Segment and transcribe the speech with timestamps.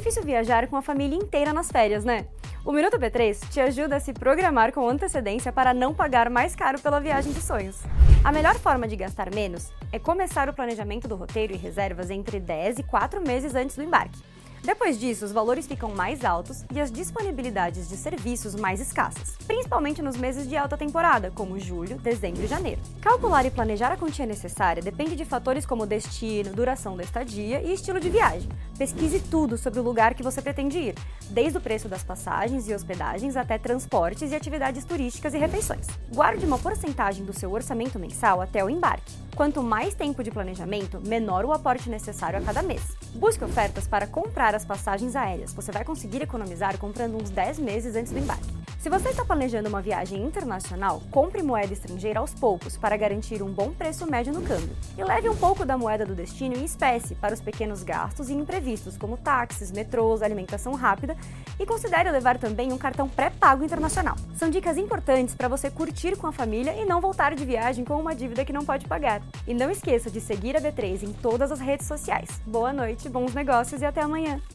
[0.00, 2.24] difícil viajar com a família inteira nas férias, né?
[2.64, 6.80] O Minuto B3 te ajuda a se programar com antecedência para não pagar mais caro
[6.80, 7.82] pela viagem de sonhos.
[8.24, 12.40] A melhor forma de gastar menos é começar o planejamento do roteiro e reservas entre
[12.40, 14.18] 10 e 4 meses antes do embarque.
[14.62, 20.02] Depois disso, os valores ficam mais altos e as disponibilidades de serviços mais escassas, principalmente
[20.02, 22.80] nos meses de alta temporada, como julho, dezembro e janeiro.
[23.00, 27.72] Calcular e planejar a quantia necessária depende de fatores como destino, duração da estadia e
[27.72, 28.48] estilo de viagem.
[28.76, 30.94] Pesquise tudo sobre o lugar que você pretende ir,
[31.30, 35.86] desde o preço das passagens e hospedagens até transportes e atividades turísticas e refeições.
[36.14, 39.12] Guarde uma porcentagem do seu orçamento mensal até o embarque.
[39.34, 42.82] Quanto mais tempo de planejamento, menor o aporte necessário a cada mês.
[43.14, 45.52] Busque ofertas para comprar as passagens aéreas.
[45.52, 48.59] Você vai conseguir economizar comprando uns 10 meses antes do embarque.
[48.80, 53.52] Se você está planejando uma viagem internacional, compre moeda estrangeira aos poucos para garantir um
[53.52, 54.74] bom preço médio no câmbio.
[54.96, 58.32] E leve um pouco da moeda do destino em espécie para os pequenos gastos e
[58.32, 61.14] imprevistos, como táxis, metrôs, alimentação rápida,
[61.58, 64.16] e considere levar também um cartão pré-pago internacional.
[64.34, 68.00] São dicas importantes para você curtir com a família e não voltar de viagem com
[68.00, 69.20] uma dívida que não pode pagar.
[69.46, 72.40] E não esqueça de seguir a B3 em todas as redes sociais.
[72.46, 74.40] Boa noite, bons negócios e até amanhã!